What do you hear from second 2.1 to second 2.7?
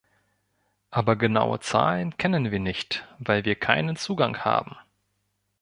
kennen wir